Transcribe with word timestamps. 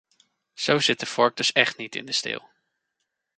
Zo 0.53 0.79
zit 0.79 0.99
de 0.99 1.05
vork 1.05 1.35
dus 1.37 1.51
echt 1.51 1.77
niet 1.77 1.95
in 1.95 2.05
de 2.05 2.11
steel! 2.11 2.49